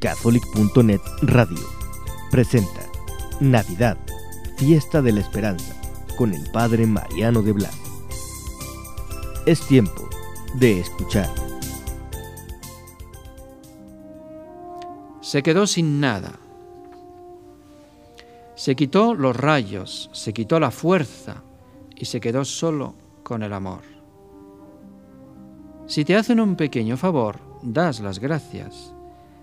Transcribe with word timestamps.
Catholic.net 0.00 1.02
Radio 1.20 1.58
presenta 2.30 2.80
Navidad, 3.38 3.98
Fiesta 4.56 5.02
de 5.02 5.12
la 5.12 5.20
Esperanza, 5.20 5.78
con 6.16 6.32
el 6.32 6.50
Padre 6.50 6.86
Mariano 6.86 7.42
de 7.42 7.52
Blas. 7.52 7.78
Es 9.44 9.60
tiempo 9.66 10.08
de 10.54 10.80
escuchar. 10.80 11.28
Se 15.20 15.42
quedó 15.42 15.66
sin 15.66 16.00
nada. 16.00 16.32
Se 18.54 18.74
quitó 18.76 19.12
los 19.12 19.36
rayos, 19.36 20.08
se 20.14 20.32
quitó 20.32 20.58
la 20.58 20.70
fuerza 20.70 21.42
y 21.94 22.06
se 22.06 22.20
quedó 22.20 22.46
solo 22.46 22.94
con 23.22 23.42
el 23.42 23.52
amor. 23.52 23.82
Si 25.86 26.06
te 26.06 26.16
hacen 26.16 26.40
un 26.40 26.56
pequeño 26.56 26.96
favor, 26.96 27.38
das 27.62 28.00
las 28.00 28.18
gracias. 28.18 28.94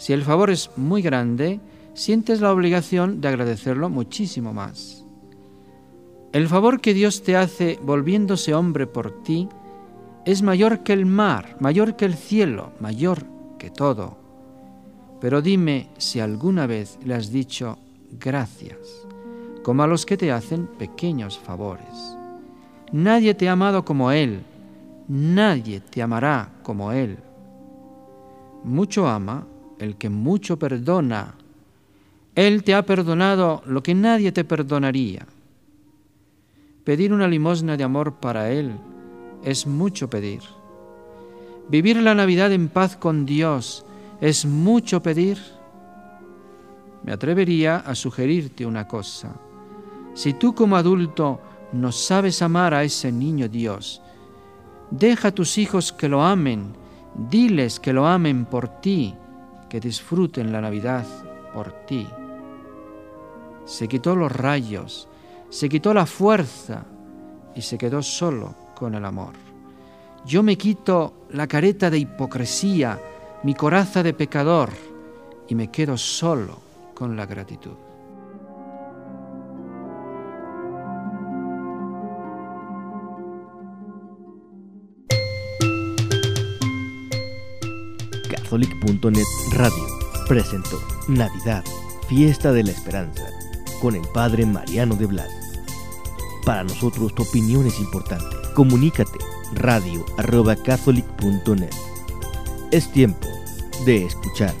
Si 0.00 0.14
el 0.14 0.22
favor 0.22 0.48
es 0.48 0.70
muy 0.78 1.02
grande, 1.02 1.60
sientes 1.92 2.40
la 2.40 2.50
obligación 2.50 3.20
de 3.20 3.28
agradecerlo 3.28 3.90
muchísimo 3.90 4.54
más. 4.54 5.04
El 6.32 6.48
favor 6.48 6.80
que 6.80 6.94
Dios 6.94 7.22
te 7.22 7.36
hace 7.36 7.78
volviéndose 7.82 8.54
hombre 8.54 8.86
por 8.86 9.22
ti 9.22 9.46
es 10.24 10.40
mayor 10.40 10.84
que 10.84 10.94
el 10.94 11.04
mar, 11.04 11.58
mayor 11.60 11.96
que 11.96 12.06
el 12.06 12.14
cielo, 12.14 12.72
mayor 12.80 13.26
que 13.58 13.68
todo. 13.68 14.16
Pero 15.20 15.42
dime 15.42 15.90
si 15.98 16.18
alguna 16.18 16.66
vez 16.66 16.98
le 17.04 17.12
has 17.12 17.30
dicho 17.30 17.76
gracias, 18.18 18.78
como 19.62 19.82
a 19.82 19.86
los 19.86 20.06
que 20.06 20.16
te 20.16 20.32
hacen 20.32 20.66
pequeños 20.66 21.38
favores. 21.38 22.16
Nadie 22.90 23.34
te 23.34 23.50
ha 23.50 23.52
amado 23.52 23.84
como 23.84 24.12
Él, 24.12 24.44
nadie 25.08 25.80
te 25.80 26.00
amará 26.00 26.52
como 26.62 26.90
Él. 26.90 27.18
Mucho 28.64 29.06
ama 29.06 29.46
el 29.80 29.96
que 29.96 30.10
mucho 30.10 30.58
perdona. 30.58 31.34
Él 32.34 32.62
te 32.62 32.74
ha 32.74 32.86
perdonado 32.86 33.62
lo 33.66 33.82
que 33.82 33.94
nadie 33.94 34.30
te 34.30 34.44
perdonaría. 34.44 35.26
Pedir 36.84 37.12
una 37.12 37.26
limosna 37.26 37.76
de 37.76 37.84
amor 37.84 38.16
para 38.20 38.50
Él 38.52 38.72
es 39.42 39.66
mucho 39.66 40.08
pedir. 40.08 40.40
Vivir 41.68 41.96
la 41.96 42.14
Navidad 42.14 42.52
en 42.52 42.68
paz 42.68 42.96
con 42.96 43.26
Dios 43.26 43.84
es 44.20 44.44
mucho 44.44 45.02
pedir. 45.02 45.38
Me 47.02 47.12
atrevería 47.12 47.76
a 47.76 47.94
sugerirte 47.94 48.66
una 48.66 48.86
cosa. 48.86 49.34
Si 50.14 50.34
tú 50.34 50.54
como 50.54 50.76
adulto 50.76 51.40
no 51.72 51.90
sabes 51.92 52.42
amar 52.42 52.74
a 52.74 52.84
ese 52.84 53.10
niño 53.10 53.48
Dios, 53.48 54.02
deja 54.90 55.28
a 55.28 55.34
tus 55.34 55.56
hijos 55.56 55.92
que 55.92 56.08
lo 56.08 56.22
amen, 56.22 56.72
diles 57.30 57.80
que 57.80 57.92
lo 57.92 58.06
amen 58.06 58.44
por 58.44 58.68
ti, 58.80 59.14
que 59.70 59.80
disfruten 59.80 60.52
la 60.52 60.60
Navidad 60.60 61.06
por 61.54 61.72
ti. 61.86 62.06
Se 63.64 63.88
quitó 63.88 64.14
los 64.14 64.30
rayos, 64.30 65.08
se 65.48 65.68
quitó 65.70 65.94
la 65.94 66.04
fuerza 66.04 66.84
y 67.54 67.62
se 67.62 67.78
quedó 67.78 68.02
solo 68.02 68.54
con 68.74 68.94
el 68.94 69.04
amor. 69.04 69.32
Yo 70.26 70.42
me 70.42 70.58
quito 70.58 71.26
la 71.30 71.46
careta 71.46 71.88
de 71.88 71.98
hipocresía, 71.98 73.00
mi 73.44 73.54
coraza 73.54 74.02
de 74.02 74.12
pecador 74.12 74.70
y 75.48 75.54
me 75.54 75.70
quedo 75.70 75.96
solo 75.96 76.58
con 76.94 77.16
la 77.16 77.24
gratitud. 77.24 77.89
Catholic.net 88.50 89.26
Radio 89.52 89.86
presentó 90.26 90.82
Navidad, 91.06 91.62
Fiesta 92.08 92.50
de 92.50 92.64
la 92.64 92.72
Esperanza, 92.72 93.22
con 93.80 93.94
el 93.94 94.02
Padre 94.12 94.44
Mariano 94.44 94.96
de 94.96 95.06
Blas. 95.06 95.30
Para 96.44 96.64
nosotros 96.64 97.14
tu 97.14 97.22
opinión 97.22 97.68
es 97.68 97.78
importante. 97.78 98.26
Comunícate 98.56 99.20
radio 99.52 100.04
arroba 100.18 100.56
catholic.net. 100.56 101.70
Es 102.72 102.90
tiempo 102.90 103.28
de 103.86 104.06
escuchar. 104.06 104.52